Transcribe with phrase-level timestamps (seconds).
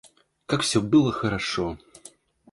[0.47, 1.77] Как всё было хорошо!